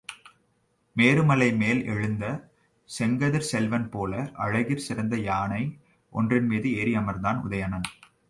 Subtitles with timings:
[0.95, 2.25] மேருமலை மேல் எழுந்த
[2.89, 5.61] செங்கதிர்ச் செல்வன் போல அழகிற் சிறந்த யானை
[6.13, 7.87] ஒன்றின்மீது ஏறி அமர்ந்தான் உதயணன்.